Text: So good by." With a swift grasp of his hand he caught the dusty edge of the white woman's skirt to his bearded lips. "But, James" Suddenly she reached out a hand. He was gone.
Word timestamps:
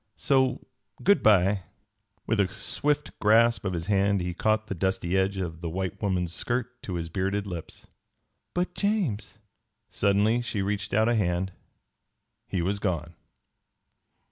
So 0.17 0.65
good 1.03 1.21
by." 1.21 1.61
With 2.25 2.39
a 2.39 2.47
swift 2.47 3.11
grasp 3.19 3.63
of 3.65 3.73
his 3.73 3.85
hand 3.85 4.19
he 4.19 4.33
caught 4.33 4.65
the 4.65 4.73
dusty 4.73 5.15
edge 5.15 5.37
of 5.37 5.61
the 5.61 5.69
white 5.69 6.01
woman's 6.01 6.33
skirt 6.33 6.81
to 6.81 6.95
his 6.95 7.07
bearded 7.07 7.45
lips. 7.45 7.85
"But, 8.55 8.73
James" 8.73 9.37
Suddenly 9.89 10.41
she 10.41 10.63
reached 10.63 10.95
out 10.95 11.07
a 11.07 11.13
hand. 11.13 11.51
He 12.47 12.63
was 12.63 12.79
gone. 12.79 13.13